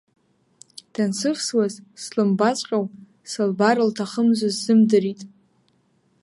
Дансывсуаз 0.93 1.73
слымбаҵәҟьоу, 2.03 2.85
сылбар 3.31 3.77
лҭахымзу 3.87 4.51
сзымдырит. 4.55 5.21